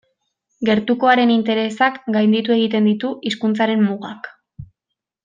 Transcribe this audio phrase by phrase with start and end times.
[0.69, 4.31] Gertukoaren interesak gainditu egiten ditu hizkuntzaren mugak.